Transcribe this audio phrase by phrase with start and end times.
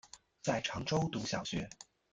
[0.41, 1.69] 在常州读小学。